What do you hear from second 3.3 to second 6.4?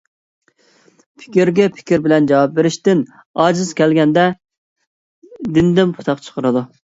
ئاجىز كەلگەندە دىنىدىن پۇتاق